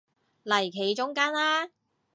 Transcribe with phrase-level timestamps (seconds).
[0.45, 1.69] 嚟企中間啦